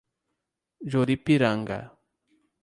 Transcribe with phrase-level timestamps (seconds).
[0.89, 1.79] Juripiranga